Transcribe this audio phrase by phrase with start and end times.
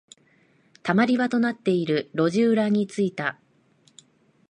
[0.81, 3.39] 溜まり場となっている路地裏に着いた。